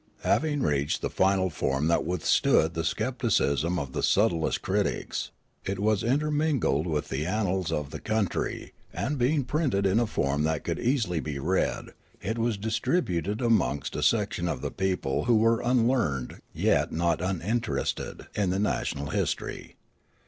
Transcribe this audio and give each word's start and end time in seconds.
Having 0.23 0.63
reached 0.63 1.03
the 1.03 1.11
final 1.11 1.51
form 1.51 1.87
that 1.87 2.03
withstood 2.03 2.73
the 2.73 2.83
scepticism 2.83 3.77
of 3.77 3.93
the 3.93 4.01
subtlest 4.01 4.63
critics, 4.63 5.29
it 5.63 5.77
was 5.77 6.01
intermingled 6.01 6.87
with 6.87 7.09
the 7.09 7.23
annals 7.27 7.71
of 7.71 7.91
the 7.91 7.99
country 7.99 8.73
and, 8.91 9.19
being 9.19 9.43
printed 9.43 9.85
in 9.85 9.99
a 9.99 10.07
form 10.07 10.41
that 10.43 10.63
could 10.63 10.79
easily 10.79 11.19
be 11.19 11.37
read, 11.37 11.89
it 12.19 12.39
was 12.39 12.57
distributed 12.57 13.41
amongst 13.41 13.95
a 13.95 14.01
section 14.01 14.47
of 14.47 14.61
the 14.61 14.71
people 14.71 15.25
who 15.25 15.35
were 15.35 15.61
unlearned 15.61 16.41
yet 16.51 16.91
not 16.91 17.21
uninterested 17.21 18.25
in 18.33 18.49
the 18.49 18.57
national 18.57 19.11
history. 19.11 19.75